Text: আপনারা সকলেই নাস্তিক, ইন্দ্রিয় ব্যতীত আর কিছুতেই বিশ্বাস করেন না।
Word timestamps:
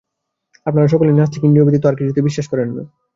আপনারা 0.65 0.87
সকলেই 0.87 1.17
নাস্তিক, 1.17 1.41
ইন্দ্রিয় 1.43 1.65
ব্যতীত 1.65 1.83
আর 1.85 1.95
কিছুতেই 1.95 2.27
বিশ্বাস 2.27 2.47
করেন 2.47 2.69
না। 2.69 2.83